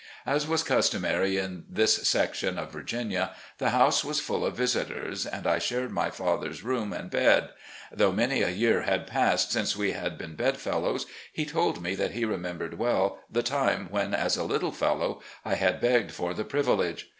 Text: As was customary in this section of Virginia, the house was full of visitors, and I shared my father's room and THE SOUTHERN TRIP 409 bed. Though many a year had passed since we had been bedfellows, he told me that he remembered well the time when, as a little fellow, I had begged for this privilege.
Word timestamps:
As 0.25 0.47
was 0.47 0.63
customary 0.63 1.37
in 1.37 1.63
this 1.69 1.93
section 2.09 2.57
of 2.57 2.71
Virginia, 2.71 3.35
the 3.59 3.69
house 3.69 4.03
was 4.03 4.19
full 4.19 4.43
of 4.43 4.57
visitors, 4.57 5.27
and 5.27 5.45
I 5.45 5.59
shared 5.59 5.91
my 5.91 6.09
father's 6.09 6.63
room 6.63 6.91
and 6.91 7.11
THE 7.11 7.19
SOUTHERN 7.19 7.31
TRIP 7.41 7.57
409 7.99 7.99
bed. 7.99 7.99
Though 7.99 8.11
many 8.11 8.41
a 8.41 8.49
year 8.49 8.81
had 8.81 9.05
passed 9.05 9.51
since 9.51 9.77
we 9.77 9.91
had 9.91 10.17
been 10.17 10.33
bedfellows, 10.33 11.05
he 11.31 11.45
told 11.45 11.83
me 11.83 11.93
that 11.93 12.13
he 12.13 12.25
remembered 12.25 12.79
well 12.79 13.19
the 13.29 13.43
time 13.43 13.89
when, 13.91 14.15
as 14.15 14.35
a 14.35 14.43
little 14.43 14.71
fellow, 14.71 15.21
I 15.45 15.53
had 15.53 15.79
begged 15.79 16.11
for 16.13 16.33
this 16.33 16.47
privilege. 16.47 17.07